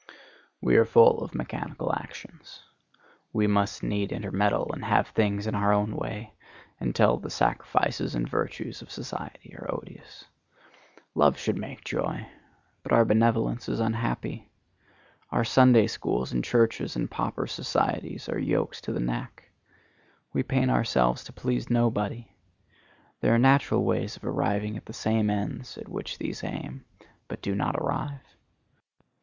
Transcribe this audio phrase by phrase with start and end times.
[0.61, 2.63] We are full of mechanical actions.
[3.31, 6.33] We must needs intermeddle and have things in our own way,
[6.79, 10.25] until the sacrifices and virtues of society are odious.
[11.13, 12.25] Love should make joy;
[12.81, 14.49] but our benevolence is unhappy.
[15.29, 19.51] Our Sunday schools and churches and pauper societies are yokes to the neck.
[20.33, 22.31] We pain ourselves to please nobody.
[23.19, 26.85] There are natural ways of arriving at the same ends at which these aim,
[27.27, 28.25] but do not arrive.